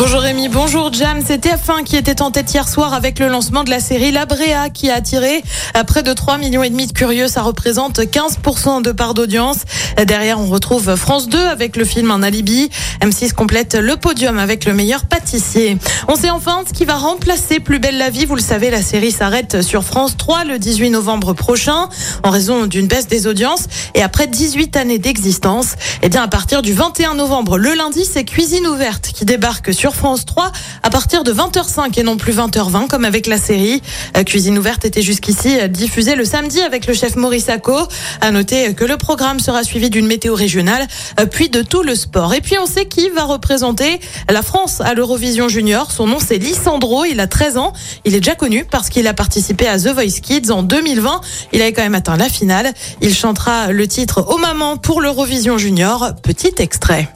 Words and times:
Bonjour 0.00 0.20
Rémi, 0.22 0.48
bonjour 0.48 0.90
Jam. 0.94 1.20
C'est 1.22 1.44
TF1 1.44 1.84
qui 1.84 1.94
était 1.94 2.22
en 2.22 2.30
tête 2.30 2.54
hier 2.54 2.66
soir 2.66 2.94
avec 2.94 3.18
le 3.18 3.28
lancement 3.28 3.64
de 3.64 3.70
la 3.70 3.80
série 3.80 4.12
La 4.12 4.24
Bréa 4.24 4.70
qui 4.70 4.88
a 4.88 4.94
attiré 4.94 5.42
près 5.86 6.02
de 6.02 6.14
3 6.14 6.38
millions 6.38 6.62
et 6.62 6.70
demi 6.70 6.86
de 6.86 6.92
curieux. 6.92 7.28
Ça 7.28 7.42
représente 7.42 7.98
15% 7.98 8.80
de 8.80 8.92
part 8.92 9.12
d'audience. 9.12 9.58
Derrière, 10.02 10.40
on 10.40 10.46
retrouve 10.46 10.96
France 10.96 11.28
2 11.28 11.38
avec 11.38 11.76
le 11.76 11.84
film 11.84 12.10
Un 12.10 12.22
alibi. 12.22 12.70
M6 13.02 13.34
complète 13.34 13.74
le 13.74 13.98
podium 13.98 14.38
avec 14.38 14.64
le 14.64 14.72
meilleur 14.72 15.04
pâtissier. 15.04 15.76
On 16.08 16.16
sait 16.16 16.30
enfin 16.30 16.62
ce 16.66 16.72
qui 16.72 16.86
va 16.86 16.94
remplacer 16.94 17.60
Plus 17.60 17.78
belle 17.78 17.98
la 17.98 18.08
vie. 18.08 18.24
Vous 18.24 18.36
le 18.36 18.40
savez, 18.40 18.70
la 18.70 18.80
série 18.80 19.12
s'arrête 19.12 19.60
sur 19.60 19.84
France 19.84 20.16
3 20.16 20.44
le 20.44 20.58
18 20.58 20.88
novembre 20.88 21.34
prochain 21.34 21.90
en 22.22 22.30
raison 22.30 22.64
d'une 22.64 22.86
baisse 22.86 23.06
des 23.06 23.26
audiences. 23.26 23.66
Et 23.94 24.02
après 24.02 24.28
18 24.28 24.78
années 24.78 24.98
d'existence, 24.98 25.74
eh 26.00 26.08
bien, 26.08 26.22
à 26.22 26.28
partir 26.28 26.62
du 26.62 26.72
21 26.72 27.16
novembre, 27.16 27.58
le 27.58 27.74
lundi, 27.74 28.06
c'est 28.10 28.24
Cuisine 28.24 28.66
ouverte 28.66 29.10
qui 29.12 29.26
débarque 29.26 29.74
sur 29.74 29.89
France 29.90 30.24
3 30.26 30.52
à 30.82 30.90
partir 30.90 31.24
de 31.24 31.32
20h05 31.32 31.98
et 31.98 32.02
non 32.02 32.16
plus 32.16 32.32
20h20 32.32 32.88
comme 32.88 33.04
avec 33.04 33.26
la 33.26 33.38
série. 33.38 33.82
Euh, 34.16 34.24
Cuisine 34.24 34.58
ouverte 34.58 34.84
était 34.84 35.02
jusqu'ici 35.02 35.58
euh, 35.58 35.68
diffusée 35.68 36.14
le 36.14 36.24
samedi 36.24 36.60
avec 36.60 36.86
le 36.86 36.94
chef 36.94 37.16
Maurice 37.16 37.44
Sacco. 37.44 37.76
À 38.20 38.30
noter 38.30 38.74
que 38.74 38.84
le 38.84 38.96
programme 38.96 39.40
sera 39.40 39.62
suivi 39.62 39.90
d'une 39.90 40.06
météo 40.06 40.34
régionale 40.34 40.86
euh, 41.18 41.26
puis 41.26 41.48
de 41.48 41.62
tout 41.62 41.82
le 41.82 41.94
sport. 41.94 42.34
Et 42.34 42.40
puis 42.40 42.56
on 42.58 42.66
sait 42.66 42.86
qui 42.86 43.08
va 43.10 43.24
représenter 43.24 44.00
la 44.28 44.42
France 44.42 44.80
à 44.80 44.94
l'Eurovision 44.94 45.48
Junior. 45.48 45.90
Son 45.90 46.06
nom 46.06 46.18
c'est 46.18 46.38
Lissandro, 46.38 47.04
il 47.04 47.20
a 47.20 47.26
13 47.26 47.58
ans. 47.58 47.72
Il 48.04 48.14
est 48.14 48.20
déjà 48.20 48.34
connu 48.34 48.64
parce 48.64 48.88
qu'il 48.88 49.06
a 49.06 49.14
participé 49.14 49.66
à 49.66 49.78
The 49.78 49.88
Voice 49.88 50.20
Kids 50.22 50.50
en 50.50 50.62
2020. 50.62 51.20
Il 51.52 51.62
avait 51.62 51.72
quand 51.72 51.82
même 51.82 51.94
atteint 51.94 52.16
la 52.16 52.28
finale. 52.28 52.72
Il 53.00 53.14
chantera 53.14 53.72
le 53.72 53.86
titre 53.86 54.26
Au 54.28 54.38
maman 54.38 54.76
pour 54.76 55.00
l'Eurovision 55.00 55.58
Junior. 55.58 56.14
Petit 56.22 56.54
extrait. 56.58 57.08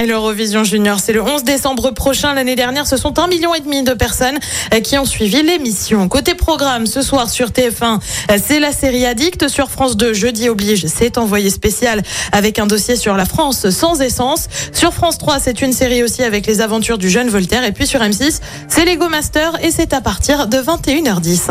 Et 0.00 0.06
l'Eurovision 0.06 0.64
Junior, 0.64 0.98
c'est 0.98 1.12
le 1.12 1.22
11 1.22 1.44
décembre 1.44 1.90
prochain. 1.90 2.32
L'année 2.32 2.56
dernière, 2.56 2.86
ce 2.86 2.96
sont 2.96 3.18
un 3.18 3.26
million 3.26 3.54
et 3.54 3.60
demi 3.60 3.82
de 3.82 3.92
personnes 3.92 4.38
euh, 4.72 4.80
qui 4.80 4.96
ont 4.96 5.04
suivi 5.04 5.42
l'émission. 5.42 6.08
Côté 6.08 6.34
programme, 6.34 6.86
ce 6.86 7.02
soir 7.02 7.28
sur 7.28 7.48
TF1, 7.48 8.00
euh, 8.30 8.38
c'est 8.42 8.60
la 8.60 8.72
série 8.72 9.04
Addict. 9.04 9.48
Sur 9.48 9.70
France 9.70 9.98
2, 9.98 10.14
jeudi 10.14 10.48
oblige, 10.48 10.86
c'est 10.86 11.18
envoyé 11.18 11.50
spécial 11.50 12.02
avec 12.32 12.58
un 12.58 12.66
dossier 12.66 12.96
sur 12.96 13.14
la 13.14 13.26
France 13.26 13.68
sans 13.68 14.00
essence. 14.00 14.48
Sur 14.72 14.94
France 14.94 15.18
3, 15.18 15.38
c'est 15.38 15.60
une 15.60 15.74
série 15.74 16.02
aussi 16.02 16.22
avec 16.22 16.46
les 16.46 16.62
aventures 16.62 16.96
du 16.96 17.10
jeune 17.10 17.28
Voltaire. 17.28 17.64
Et 17.64 17.72
puis 17.72 17.86
sur 17.86 18.00
M6, 18.00 18.40
c'est 18.68 18.86
Lego 18.86 19.10
Master 19.10 19.62
et 19.62 19.70
c'est 19.70 19.92
à 19.92 20.00
partir 20.00 20.46
de 20.46 20.56
21h10. 20.56 21.50